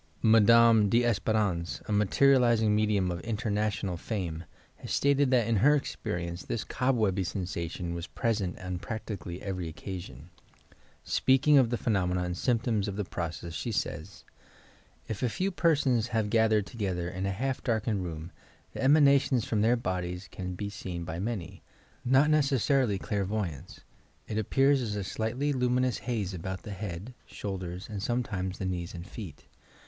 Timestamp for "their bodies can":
19.61-20.55